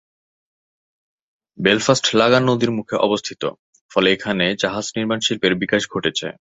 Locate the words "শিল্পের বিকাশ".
5.19-5.83